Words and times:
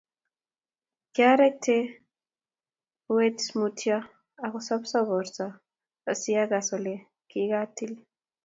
Kiareekte 1.13 1.75
uet 3.13 3.39
mutyo 3.59 3.97
ak 4.45 4.53
asosop 4.59 5.05
borta 5.09 5.45
asi 6.11 6.31
akas 6.43 6.67
ole 6.77 6.93
kikakitil. 7.29 7.93